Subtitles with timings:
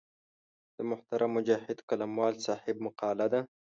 [0.75, 3.39] د محترم مجاهد قلموال صاحب مقاله ده.